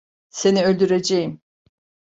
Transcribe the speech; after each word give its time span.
Seni 0.29 0.63
öldüreceğim. 0.65 1.41